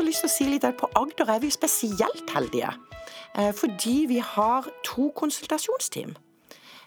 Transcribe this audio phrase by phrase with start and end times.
[0.00, 2.72] også lyst til å si litt at på Agder er vi spesielt heldige.
[3.36, 6.14] Eh, fordi vi har to konsultasjonsteam.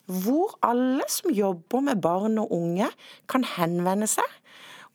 [0.09, 2.89] Hvor alle som jobber med barn og unge,
[3.29, 4.27] kan henvende seg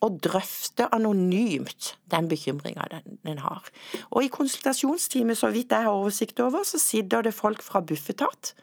[0.05, 2.85] og drøfte anonymt den bekymringa
[3.25, 3.65] den, har.
[4.11, 8.55] Og i konsultasjonsteamet, så vidt jeg har oversikt over, så sitter det folk fra Bufetat,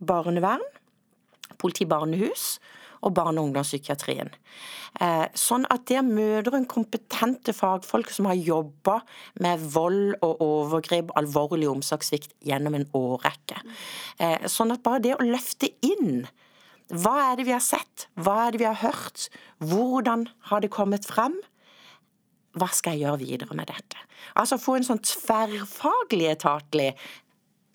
[0.00, 0.64] barnevern,
[1.58, 2.58] politi-barnehus
[3.02, 4.30] og barne- og ungdomspsykiatrien.
[5.00, 9.00] Eh, sånn at der møter en kompetente fagfolk som har jobba
[9.40, 13.62] med vold og overgrep, alvorlig omsorgssvikt, gjennom en årrekke.
[14.18, 16.26] Eh, sånn at bare det å løfte inn
[16.92, 19.30] hva er det vi har sett, hva er det vi har hørt,
[19.64, 21.38] hvordan har det kommet frem?
[22.52, 23.96] Hva skal jeg gjøre videre med dette?
[24.36, 26.90] Altså få en sånn tverrfaglig etatlig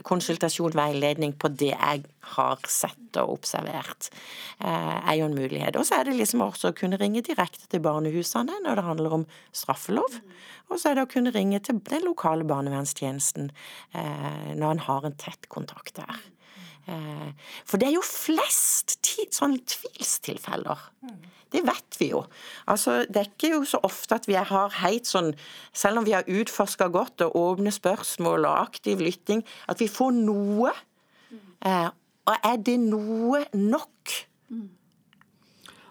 [0.06, 2.04] konsultasjon, veiledning på det jeg
[2.36, 4.10] har sett og observert,
[4.60, 5.78] eh, er jo en mulighet.
[5.80, 9.14] Og så er det liksom også å kunne ringe direkte til barnehusene når det handler
[9.20, 10.20] om straffelov.
[10.70, 13.52] Og så er det å kunne ringe til den lokale barnevernstjenesten
[13.94, 16.20] eh, når en har en tett kontakt der.
[16.88, 17.32] Eh,
[17.68, 18.96] for det er jo flest
[19.36, 20.80] sånne tvilstilfeller.
[21.52, 22.24] Det vet vi jo.
[22.68, 25.30] Altså, det er ikke jo så ofte at vi har helt sånn
[25.72, 30.12] Selv om vi har utforska godt og åpne spørsmål og aktiv lytting, at vi får
[30.18, 30.74] noe.
[31.66, 31.90] Eh,
[32.28, 34.16] og er det noe nok?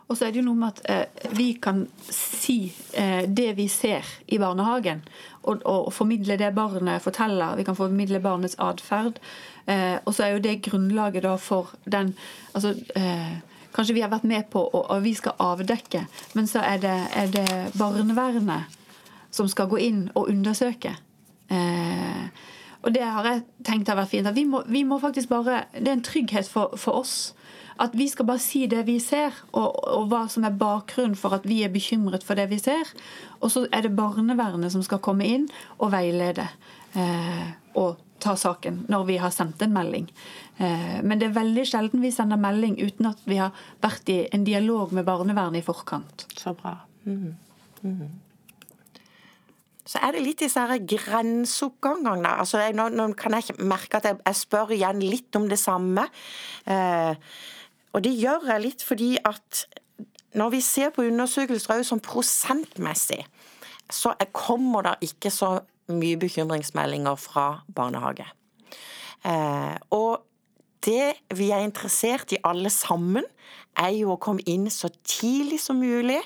[0.07, 3.67] Og så er det jo noe med at eh, vi kan si eh, det vi
[3.71, 5.03] ser i barnehagen,
[5.43, 7.57] og, og, formidle det barnet forteller.
[7.59, 9.19] Vi kan formidle barnets atferd.
[9.67, 12.15] Eh, og så er jo det grunnlaget da for den
[12.55, 13.37] altså, eh,
[13.77, 16.95] Kanskje vi har vært med på og, og vi skal avdekke, men så er det,
[17.13, 18.73] er det, barnevernet
[19.31, 20.95] som skal gå inn og undersøke.
[21.53, 22.23] Eh,
[22.81, 24.31] og det har jeg tenkt har vært fint.
[24.33, 27.35] vi må, vi må faktisk bare, Det er en trygghet for, for oss
[27.83, 31.37] at vi skal bare si det vi ser, og, og, hva som er bakgrunnen for
[31.37, 32.89] at vi er bekymret for det vi ser.
[33.41, 36.49] Og så er det barnevernet som skal komme inn og veilede
[36.97, 40.07] eh, og ta saken når vi har sendt en melding.
[40.57, 44.23] Eh, men det er veldig sjelden vi sender melding uten at vi har vært i
[44.33, 46.29] en dialog med barnevernet i forkant.
[46.37, 46.79] Så bra.
[47.05, 47.35] Mm.
[47.83, 48.07] Mm.
[49.87, 52.33] Så er det litt disse grenseoppgangene.
[52.43, 56.09] Altså, nå, nå, kan jeg merke at jeg, jeg, spør igjen litt om det samme.
[56.67, 57.13] Eh,
[57.97, 59.65] og det gjør jeg litt fordi at
[60.37, 63.23] når vi ser på undersøkelser òg sånn prosentmessig,
[63.89, 65.55] så kommer det ikke så
[65.97, 68.27] mye bekymringsmeldinger fra barnehage.
[69.25, 70.27] Eh, og
[70.85, 73.25] det vi er interessert i alle sammen,
[73.77, 76.21] er jo å komme inn så tidlig som mulig.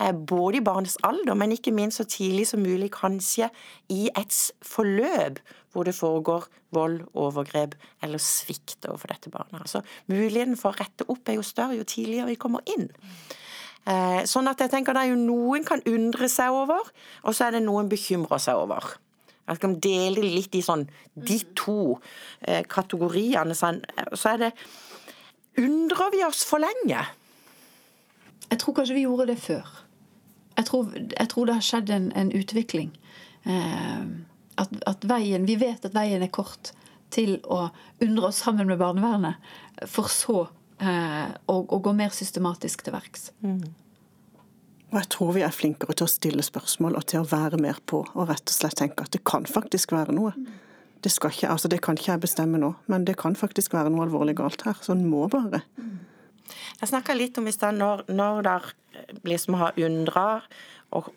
[0.00, 3.50] Eh, både i barnets alder, men ikke minst så tidlig som mulig kanskje
[3.92, 4.34] i et
[4.66, 5.38] forløp
[5.74, 9.60] hvor det foregår vold, overgrep eller svikt overfor dette barnet.
[9.60, 12.88] Altså, muligheten for å rette opp er jo større jo tidligere vi kommer inn.
[13.84, 16.86] Eh, sånn at jeg tenker det er jo noen kan undre seg over,
[17.24, 18.94] og så er det noen bekymrer seg over.
[19.44, 21.98] Jeg kan dele litt i sånn de to
[22.40, 23.56] eh, kategoriene.
[23.58, 23.82] Sånn,
[24.14, 24.52] så er det
[25.54, 26.98] Undrer vi oss for lenge?
[28.48, 29.68] Jeg tror kanskje vi gjorde det før.
[30.56, 32.88] Jeg tror, jeg tror det har skjedd en, en utvikling.
[33.46, 34.02] Eh,
[34.60, 36.72] at, at, veien, Vi vet at veien er kort
[37.14, 37.68] til å
[38.02, 39.38] undre oss sammen med barnevernet,
[39.90, 40.46] for så
[40.82, 43.30] eh, å, å, gå mer systematisk til verks.
[43.44, 43.62] Mm.
[44.90, 47.80] Og jeg tror vi er flinkere til å stille spørsmål og til å være mer
[47.86, 50.34] på og rett og slett tenke at det kan faktisk være noe.
[51.02, 54.06] Det, ikke, altså det kan ikke jeg bestemme nå, men det kan faktisk være noe
[54.06, 54.78] alvorlig galt her.
[54.80, 55.64] Så en må bare.
[56.80, 58.70] Jeg snakka litt om i stad når, når der
[59.42, 60.26] som har undra
[60.94, 61.10] og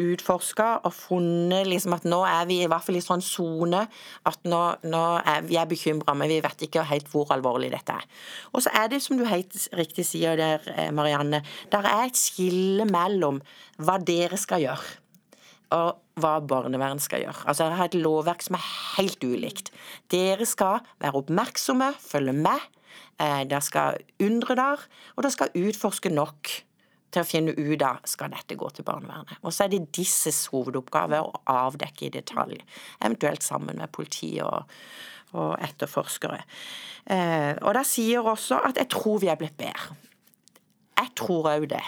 [0.00, 3.84] utforska og funnet liksom at nå er vi i hvert fall i sånn sone
[4.28, 7.98] at nå, nå, er vi er bekymra, men vi vet ikke helt hvor alvorlig dette
[7.98, 8.08] er.
[8.52, 11.42] Og så er det, som du helt riktig sier der, eh, Marianne,
[11.72, 13.42] der er et skille mellom
[13.82, 14.98] hva dere skal gjøre
[15.72, 17.46] og hva barnevern skal gjøre.
[17.48, 18.66] Altså Dere har et lovverk som er
[18.98, 19.70] helt ulikt.
[20.12, 22.66] Dere skal være oppmerksomme, følge med.
[23.20, 24.84] Eh, dere skal undre der,
[25.16, 26.52] og dere skal utforske nok
[27.12, 29.40] til å finne ut av skal dette gå til barnevernet.
[29.42, 32.60] Og så er det disses hovedoppgave å avdekke i detalj,
[33.00, 34.70] eventuelt sammen med politi og,
[35.36, 36.40] og etterforskere.
[37.12, 39.98] Eh, og da sier også at jeg tror vi er blitt bedre.
[41.02, 41.84] Jeg tror òg det.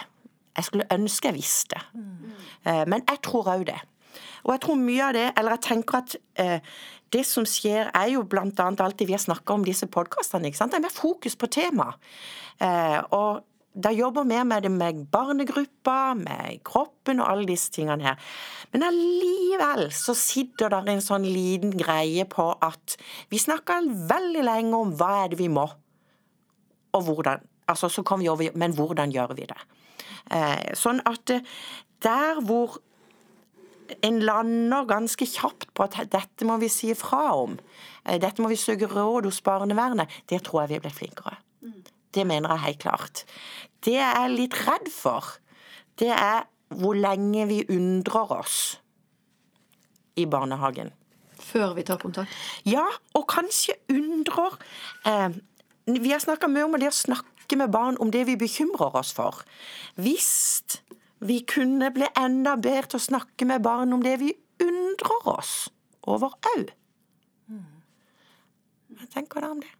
[0.55, 1.81] Jeg skulle ønske jeg visste,
[2.63, 3.81] eh, men jeg tror òg det.
[4.45, 6.75] Og jeg tror mye av det, eller jeg tenker at eh,
[7.13, 8.45] det som skjer, er jo bl.a.
[8.69, 10.51] alltid vi har snakka om disse podkastene.
[10.51, 11.97] Det er mer fokus på temaet.
[12.61, 13.43] Eh, og
[13.75, 18.19] da jobber vi med det med barnegrupper, med kroppen og alle disse tingene her.
[18.71, 22.95] Men allikevel så sitter der en sånn liten greie på at
[23.31, 25.67] vi snakker veldig lenge om hva er det vi må,
[26.95, 27.43] og hvordan.
[27.67, 29.61] Altså, så kan vi over, Men hvordan gjør vi det?
[30.31, 31.43] Eh, sånn at eh,
[32.05, 32.77] der hvor
[34.05, 37.57] en lander ganske kjapt på at dette må vi si ifra om,
[38.05, 41.37] eh, dette må vi søke råd hos barnevernet, det tror jeg vi er blitt flinkere.
[42.15, 43.23] Det mener jeg helt klart.
[43.83, 45.35] Det jeg er litt redd for,
[45.99, 46.45] det er
[46.75, 48.59] hvor lenge vi undrer oss
[50.15, 50.93] i barnehagen.
[51.39, 52.31] Før vi tar kontakt?
[52.65, 54.55] Ja, og kanskje undrer
[55.05, 55.35] eh,
[55.85, 59.11] Vi har snakka mye om det å snakke med barn om det vi bekymrer oss
[59.13, 59.43] for.
[60.01, 60.79] Hvis
[61.19, 64.33] vi kunne bli enda bedre til å snakke med barn om det vi
[64.63, 65.67] undrer oss
[66.07, 66.71] over òg.
[68.95, 69.71] Hva tenker dere om det?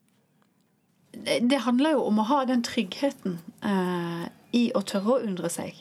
[1.23, 4.25] Det handler jo om å ha den tryggheten eh,
[4.55, 5.77] i å tørre å undre seg.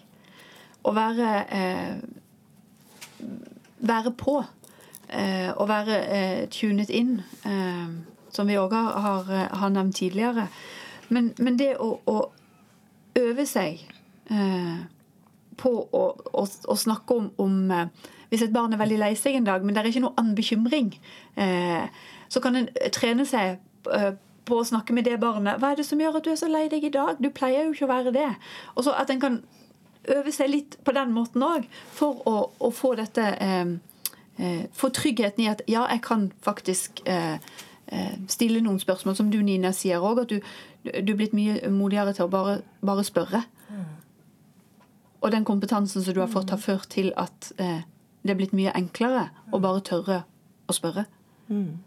[0.84, 1.96] Å være eh,
[3.86, 4.38] være på.
[5.08, 7.90] Eh, å være eh, tunet inn, eh,
[8.32, 10.48] som vi òg har, har, nevnt tidligere.
[11.12, 12.22] Men, men det å, å,
[13.20, 13.84] øve seg
[15.60, 16.00] på å,
[16.32, 17.90] å, å snakke om, om,
[18.32, 20.34] Hvis et barn er veldig lei seg en dag, men det er ikke noe annen
[20.34, 20.88] bekymring,
[22.32, 23.60] så kan en trene seg
[24.44, 25.58] på å snakke med det barnet.
[25.58, 27.16] 'Hva er det som gjør at du er så lei deg i dag?
[27.20, 28.36] Du pleier jo ikke å være det.'
[28.76, 29.42] Og så At en kan
[30.08, 33.66] øve seg litt på den måten òg, for å, å, få dette eh,
[34.38, 37.38] eh, Få tryggheten i at ja, jeg kan faktisk eh,
[37.88, 40.40] eh stille noen spørsmål, som du Nina sier òg, at du,
[40.84, 43.44] du er blitt mye modigere til å bare, bare spørre.
[43.70, 43.84] Mm.
[45.20, 47.82] Og den kompetansen som du har fått, har ført til at eh,
[48.22, 50.22] det er blitt mye enklere å bare tørre
[50.68, 51.04] å spørre.
[51.48, 51.80] Mm.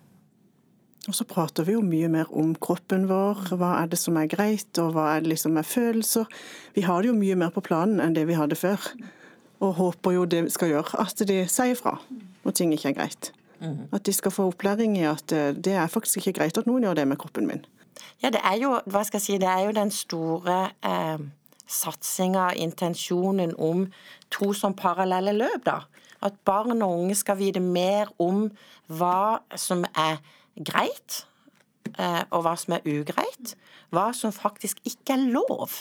[1.07, 4.27] Og så prater vi jo mye mer om kroppen vår, hva er det som er
[4.27, 6.27] greit, og hva er det liksom er følelser.
[6.75, 8.89] Vi har det jo mye mer på planen enn det vi hadde før.
[9.63, 11.95] Og håper jo det skal gjøre at de sier fra
[12.43, 13.31] når ting ikke er greit.
[13.91, 16.83] At de skal få opplæring i at eh, det er faktisk ikke greit at noen
[16.85, 17.65] gjør det med kroppen min.
[18.21, 21.23] Ja, det er jo, hva skal jeg si, det er jo den store eh,
[21.67, 23.87] satsinga, intensjonen om
[24.31, 25.79] to som parallelle løp, da.
[26.21, 28.47] At barn og unge skal vite mer om
[28.87, 30.21] hva som er
[30.65, 31.25] greit,
[31.97, 33.55] eh, og hva som er ugreit.
[33.93, 35.75] Hva som faktisk ikke er lov.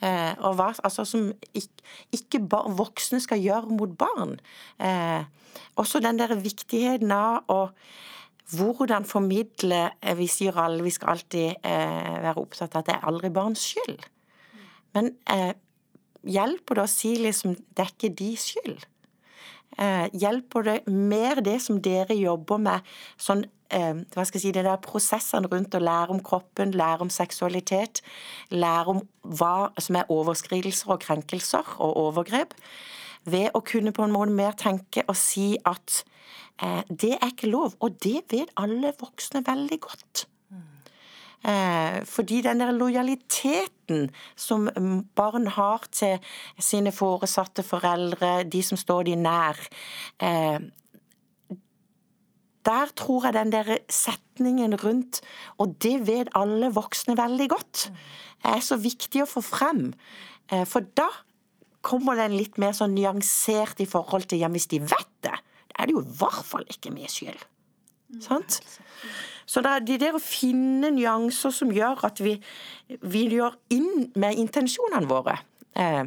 [0.00, 1.84] Eh, og hva altså, som ikke,
[2.14, 2.42] ikke
[2.78, 4.38] voksne skal gjøre mot barn.
[4.78, 5.24] Eh,
[5.76, 7.62] også den der viktigheten av å
[8.48, 13.28] hvordan formidle Vi sier alle vi skal alltid være opptatt av at det er aldri
[13.28, 14.06] barns skyld.
[14.96, 15.10] Men
[16.24, 18.86] hjelper det å si liksom det er ikke de skyld?
[19.76, 22.86] Hjelper det mer det som dere jobber med,
[23.20, 23.44] sånn
[23.74, 27.12] eh, hva skal jeg si, det der prosessene rundt å lære om kroppen, lære om
[27.12, 28.02] seksualitet,
[28.50, 29.02] lære om
[29.38, 32.56] hva som er overskridelser og krenkelser og overgrep,
[33.28, 36.02] ved å kunne på en måte mer tenke og si at
[36.62, 37.76] eh, det er ikke lov.
[37.84, 40.26] Og det vet alle voksne veldig godt.
[41.46, 44.66] Eh, fordi den der lojaliteten som
[45.14, 46.18] barn har til
[46.58, 49.60] sine foresatte foreldre, de som står de nær,
[50.20, 50.58] eh,
[52.66, 55.20] der tror jeg den der setningen rundt,
[55.58, 57.92] og det vet alle voksne veldig godt,
[58.44, 59.94] er så viktig å få frem.
[60.50, 61.08] Eh, for da
[61.80, 65.78] kommer den litt mer sånn nyansert i forhold til ja, hvis de vet det, da
[65.78, 67.40] er det jo i hvert fall ikke min skyld.
[68.24, 68.60] Sant?
[69.48, 72.36] Så det er de der å finne nyanser som gjør at vi,
[73.00, 75.38] vil gjør inn med intensjonene våre.
[75.72, 76.04] Eh,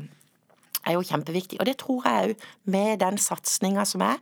[0.88, 1.60] er jo kjempeviktig.
[1.62, 4.18] Og det tror jeg òg, med den satsinga som er,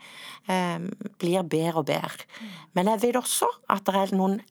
[0.48, 0.80] eh,
[1.20, 2.26] blir bedre og bedre.
[2.74, 4.42] Men jeg vet også at det er noen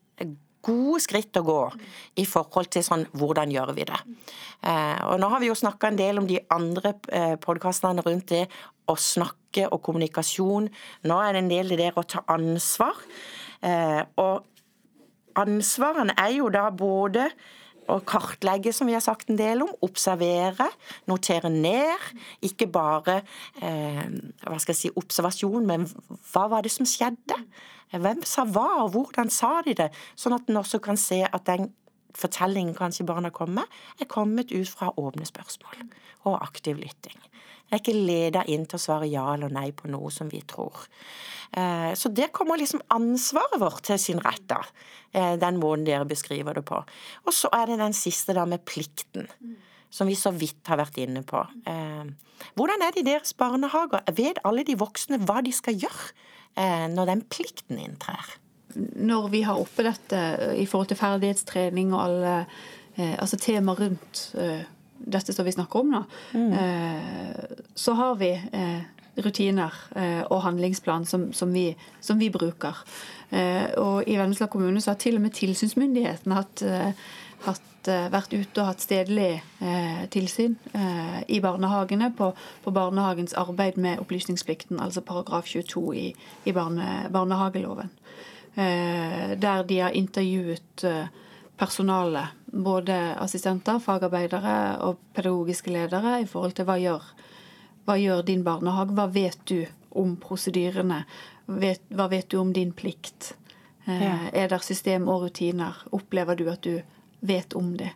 [0.62, 1.72] gode skritt å gå
[2.16, 4.00] i forhold til sånn hvordan gjør vi det.
[4.62, 8.26] Eh, og nå har vi jo snakka en del om de andre eh, podkastene rundt
[8.28, 8.48] det
[8.86, 10.68] å snakke og kommunikasjon.
[11.04, 12.96] Nå er det en del det å ta ansvar.
[14.16, 14.44] Og
[15.38, 17.28] ansvarene er jo da både
[17.88, 19.72] å kartlegge, som vi har sagt en del om.
[19.84, 20.68] Observere,
[21.08, 22.04] notere ned.
[22.44, 23.22] Ikke bare
[23.62, 24.04] eh,
[24.44, 25.88] hva skal jeg si, observasjon, men
[26.32, 27.38] hva var det som skjedde?
[27.96, 29.88] Hvem sa hva, og hvordan sa de det?
[30.18, 31.70] Sånn at en også kan se at den
[32.18, 35.88] fortellingen kanskje barna kommer med, er kommet ut fra åpne spørsmål
[36.28, 37.16] og aktiv lytting.
[37.68, 40.40] Det er ikke leda inn til å svare ja eller nei på noe som vi
[40.48, 40.86] tror.
[41.52, 44.62] Eh, så det kommer liksom ansvaret vårt til sin rett, da.
[45.12, 46.80] Eh, den måten dere beskriver det på.
[47.24, 49.28] Og så er det den siste da med plikten.
[49.90, 51.40] Som vi så vidt har vært inne på.
[51.68, 52.08] Eh,
[52.56, 54.04] hvordan er det i deres barnehager?
[54.16, 56.12] Vet alle de voksne hva de skal gjøre
[56.90, 58.32] når den plikten inntrer?
[58.74, 60.18] Når vi har oppe dette
[60.58, 62.32] i forhold til ferdighetstrening og alle
[63.22, 64.22] altså temaer rundt
[64.98, 66.00] dette som vi snakker om nå,
[66.32, 66.54] mm.
[67.74, 68.32] så har vi
[69.22, 72.76] rutiner eh, og handlingsplan som, som, vi, som vi, bruker.
[73.30, 77.08] Eh, og I Vennesla kommune så har til og med tilsynsmyndigheten hatt, eh,
[77.46, 82.32] hatt, eh, vært ute og hatt stedlig eh, tilsyn eh, i barnehagene på,
[82.64, 86.08] på, barnehagens arbeid med opplysningsplikten, altså paragraf 22 i,
[86.44, 87.94] i barne, barnehageloven.
[88.58, 90.82] der de har intervjuet
[91.56, 97.10] personale, både assistenter, fagarbeidere og pedagogiske ledere, i forhold til hva gjør
[97.88, 98.92] hva gjør din barnehage?
[98.92, 99.62] Hva vet du
[99.96, 101.04] om prosedyrene?
[101.48, 103.30] hva vet du om din plikt?
[103.86, 104.16] Eh, ja.
[104.32, 105.76] Er det system og rutiner?
[105.96, 106.82] Opplever du at du
[107.20, 107.88] vet om det?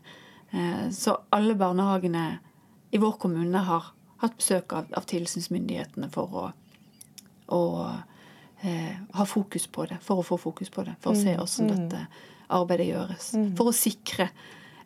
[0.51, 2.39] Eh, så alle barnehagene
[2.91, 3.93] i vår kommune har
[4.25, 6.47] hatt besøk av, av tilsynsmyndighetene for å,
[7.53, 7.63] å
[8.63, 10.01] eh, ha fokus på det.
[10.01, 10.97] For å få fokus på det.
[11.05, 11.77] For å se mm, hvordan mm.
[11.77, 12.07] dette
[12.53, 13.33] arbeidet gjøres.
[13.39, 13.51] Mm.
[13.59, 14.29] For å sikre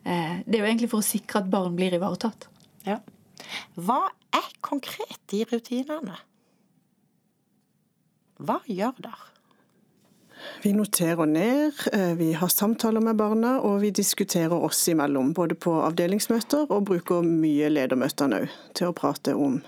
[0.03, 2.49] eh, Det er jo egentlig for å sikre at barn blir ivaretatt.
[2.87, 3.01] Ja.
[3.75, 6.19] Hva er konkret de rutinene?
[8.37, 9.33] Hva gjør dere?
[10.61, 15.33] Vi noterer ned, eh, vi har samtaler med barna, og vi diskuterer oss imellom.
[15.33, 19.61] Både på avdelingsmøter og bruker mye ledermøtene òg til å prate om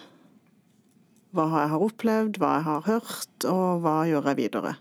[1.34, 4.76] hva jeg har opplevd, hva jeg har hørt, og hva gjør jeg videre.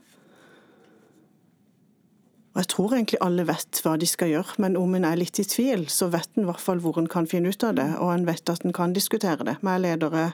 [2.59, 5.39] Og Jeg tror egentlig alle vet hva de skal gjøre, men om en er litt
[5.39, 7.87] i tvil, så vet en i hvert fall hvor en kan finne ut av det,
[8.03, 10.33] og en vet at en kan diskutere det med ledere,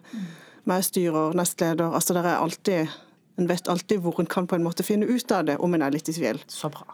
[0.65, 1.93] med styrer, nestleder.
[1.93, 2.95] Altså det er alltid
[3.37, 5.83] En vet alltid hvor en kan på en måte finne ut av det, om en
[5.83, 6.39] er litt i tvil.
[6.47, 6.85] Så bra.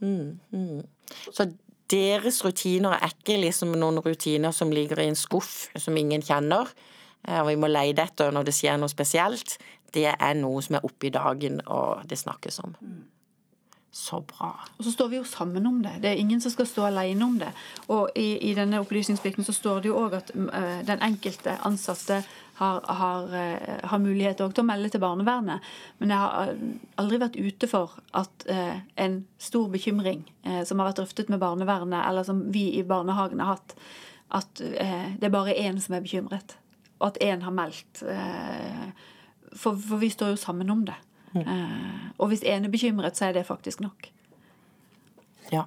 [0.00, 0.80] Mm, mm.
[1.28, 1.44] Så
[1.92, 6.72] deres rutiner er ikke liksom noen rutiner som ligger i en skuff som ingen kjenner,
[7.28, 9.58] eh, og vi må leide etter når det skjer noe spesielt.
[9.92, 12.72] Det er noe som er oppe i dagen, og det snakkes om.
[13.94, 14.54] Så bra.
[14.78, 15.98] Og så står vi jo sammen om det.
[16.00, 17.50] Det er ingen som skal stå alene om det.
[17.92, 22.22] Og i, i denne opplysningsplikten så står det jo òg at uh, den enkelte ansatte
[22.56, 25.68] har, har, uh, har mulighet til å melde til barnevernet.
[26.00, 26.64] Men jeg har eh,
[27.04, 30.24] aldri vært ute for at uh, en stor bekymring
[30.64, 33.76] som har vært drøftet med barnevernet, eller som vi i barnehagen har hatt,
[34.34, 36.56] at det er bare én som er bekymret.
[36.98, 38.00] Og at én har meldt.
[39.52, 40.96] For, for vi står jo sammen om det.
[41.32, 42.10] Mm.
[42.18, 44.10] Og hvis en er bekymret, så er det faktisk nok.
[45.52, 45.64] Ja.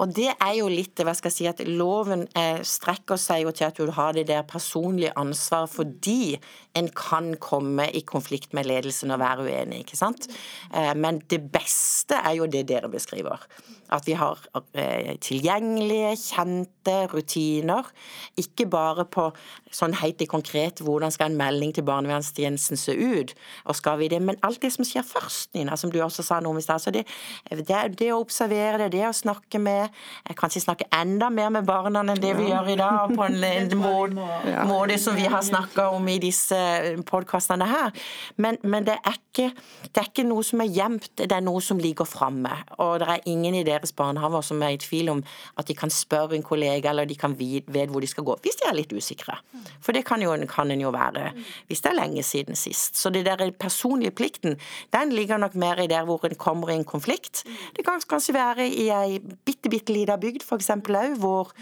[0.00, 3.52] Og det er jo litt hva skal jeg si, at Loven eh, strekker seg jo
[3.54, 6.38] til at du har det der personlige ansvaret fordi
[6.78, 9.84] en kan komme i konflikt med ledelsen og være uenig.
[9.84, 10.28] ikke sant?
[10.74, 13.46] Eh, men det beste er jo det dere beskriver.
[13.90, 14.38] At vi har
[14.74, 17.88] eh, tilgjengelige, kjente rutiner.
[18.40, 19.30] Ikke bare på
[19.74, 23.32] sånn helt konkret hvordan skal en melding til barnevernstjenesten se ut,
[23.64, 26.40] og skal vi det, men alt det som skjer først, Nina, som du også sa
[26.42, 26.82] noe om i stad.
[26.94, 27.04] Det,
[27.50, 29.90] det, det, å observere det, det å snakke med
[30.40, 32.60] Kanskje snakke enda mer med barna enn det vi ja.
[32.60, 34.28] gjør i dag, på en, en måte,
[34.68, 36.58] måte, som vi har snakka om i disse
[37.08, 37.94] podkastene her.
[38.40, 39.50] Men, men det, er ikke,
[39.88, 42.54] det, er ikke, noe som er gjemt, det er noe som ligger framme.
[42.78, 45.22] Og det er ingen i deres barnehager som er i tvil om
[45.58, 48.60] at de kan spørre en kollega, eller de kan vite hvor de skal gå, hvis
[48.60, 49.38] de er litt usikre.
[49.80, 51.30] For det kan, jo, kan en jo være
[51.68, 52.96] hvis det er lenge siden sist.
[52.98, 54.56] Så det der personlige plikten,
[54.92, 57.44] den ligger nok mer i der hvor en kommer i en konflikt.
[57.76, 60.70] Det kan kanskje være i ei bitte, bitte lita bygd f.eks.
[60.70, 61.52] òg, hvor,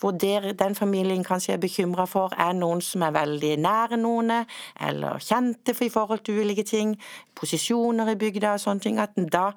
[0.00, 4.32] hvor der, den familien kanskje er bekymra for er noen som er veldig nære noen,
[4.88, 6.96] eller kjente for i forhold til ulike ting,
[7.38, 9.50] posisjoner i bygda og sånne ting, at da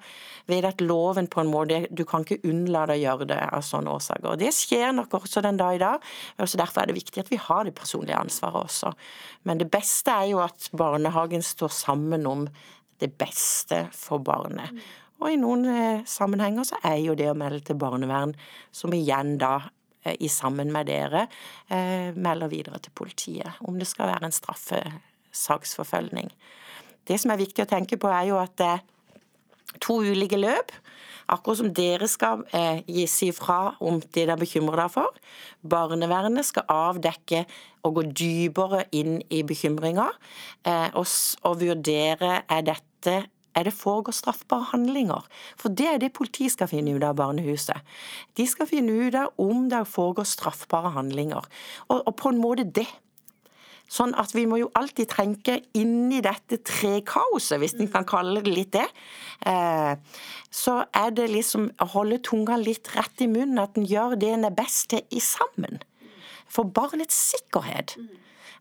[0.50, 3.96] ved at loven på en måte Du kan ikke unnlate å gjøre det av sånne
[3.96, 4.28] årsaker.
[4.34, 6.04] Og Det skjer nok også den dag i dag.
[6.38, 8.92] og Derfor er det viktig at vi har det personlige ansvaret også.
[9.48, 12.46] Men det beste er jo at barnehagen står sammen om
[13.02, 14.70] det beste for barnet.
[15.22, 18.34] Og i noen eh, sammenhenger så er jo det å melde til barnevern,
[18.74, 19.60] som igjen da
[20.02, 21.28] eh, i sammen med dere
[21.70, 26.32] eh, melder videre til politiet om det skal være en straffesaksforfølgning.
[27.06, 28.74] Det som er viktig å tenke på, er jo at det
[29.80, 30.72] to ulike løp.
[31.32, 35.20] Akkurat som dere skal eh, si fra om det dere bekymrer dere for.
[35.62, 37.44] Barnevernet skal avdekke
[37.86, 40.10] og gå dypere inn i bekymringer
[40.66, 41.06] eh, og,
[41.42, 45.26] og, vurdere er dette er det foregår straffbare handlinger.
[45.60, 47.84] For det er det politiet skal finne ut av barnehuset.
[48.38, 51.44] De skal finne ut av om det foregår straffbare handlinger.
[51.90, 52.88] Og, og på en måte det
[53.90, 58.54] Sånn at vi må jo alltid tenke inni dette trekaoset, hvis en kan kalle det
[58.54, 58.86] litt det.
[59.46, 59.92] Eh,
[60.52, 64.32] så er det liksom å holde tunga litt rett i munnen, at en gjør det
[64.32, 65.82] en er best til i sammen.
[66.48, 67.96] For barnets sikkerhet.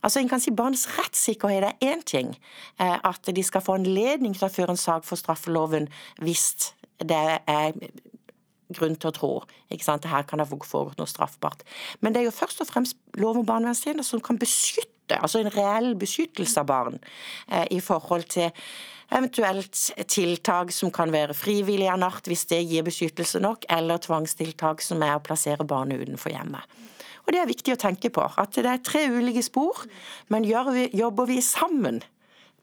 [0.01, 2.33] Altså en kan si Barnets rettssikkerhet er én ting.
[2.79, 5.87] Eh, at de skal få anledning til å føre en sak for straffeloven
[6.23, 7.75] hvis det er
[8.75, 9.31] grunn til å tro.
[9.71, 10.07] ikke sant?
[10.09, 11.65] Her kan det ha foregått noe straffbart.
[11.99, 15.51] Men det er jo først og fremst lov om barnevernstjenester som kan beskytte, altså en
[15.51, 16.99] reell beskyttelse av barn
[17.51, 18.51] eh, i forhold til
[19.11, 19.75] eventuelt
[20.07, 25.03] tiltak som kan være frivillig av natt, hvis det gir beskyttelse nok, eller tvangstiltak som
[25.03, 26.79] er å plassere barnet utenfor hjemmet.
[27.21, 29.83] Og Det er viktig å tenke på, at det er tre ulike spor,
[30.33, 32.01] men vi, jobber vi sammen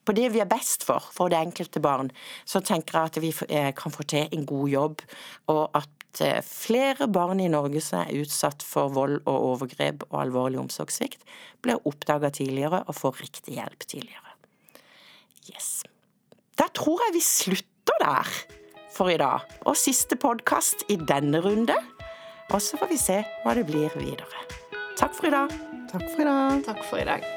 [0.09, 2.11] på det vi er best for, for det enkelte barn,
[2.49, 5.03] så tenker jeg at vi eh, kan få til en god jobb,
[5.53, 10.21] og at eh, flere barn i Norge som er utsatt for vold og overgrep og
[10.23, 11.25] alvorlig omsorgssvikt,
[11.65, 14.35] blir oppdaga tidligere og får riktig hjelp tidligere.
[15.49, 15.83] Yes.
[16.59, 18.33] Da tror jeg vi slutter der
[18.95, 19.47] for i dag.
[19.67, 21.77] Og siste podkast i denne runde.
[22.49, 24.47] Og så får vi se hva det blir videre.
[24.99, 25.55] Takk for i dag.
[25.93, 26.67] Takk for i dag.
[26.67, 27.33] Takk for i dag.